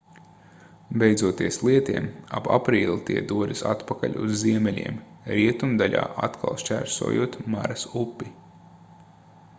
[1.01, 2.07] beidzoties lietiem
[2.37, 4.99] ap aprīli tie dodas atpakaļ uz ziemeļiem
[5.37, 8.35] rietumdaļā atkal šķērsojot maras upi